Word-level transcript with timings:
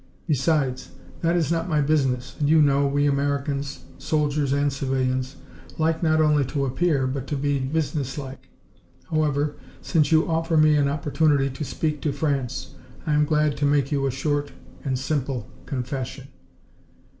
"Besides, 0.25 0.93
that 1.21 1.35
is 1.35 1.51
not 1.51 1.69
my 1.69 1.79
business, 1.79 2.35
and, 2.39 2.49
you 2.49 2.59
know, 2.59 2.87
we 2.87 3.05
Americans, 3.05 3.83
soldiers 3.99 4.51
and 4.51 4.73
civilians, 4.73 5.35
like 5.77 6.01
not 6.01 6.19
only 6.19 6.43
to 6.45 6.65
appear, 6.65 7.05
but 7.05 7.27
to 7.27 7.35
be, 7.37 7.59
businesslike. 7.59 8.49
However, 9.11 9.57
since 9.79 10.11
you 10.11 10.27
offer 10.27 10.57
me 10.57 10.75
an 10.75 10.87
opportunity 10.87 11.51
to 11.51 11.63
speak 11.63 12.01
to 12.01 12.11
France, 12.13 12.73
I 13.05 13.13
am 13.13 13.25
glad 13.25 13.55
to 13.57 13.65
make 13.67 13.91
you 13.91 14.07
a 14.07 14.11
short 14.11 14.51
and 14.83 14.97
simple 14.97 15.47
confession. 15.67 16.29